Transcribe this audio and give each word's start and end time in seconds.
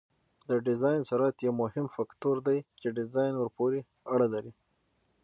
د 0.49 0.51
ډیزاین 0.65 1.01
سرعت 1.09 1.35
یو 1.45 1.53
مهم 1.63 1.85
فکتور 1.95 2.35
دی 2.47 2.57
چې 2.81 2.87
ډیزاین 2.97 3.33
ورپورې 3.37 3.79
اړه 4.13 4.27
لري 4.35 4.51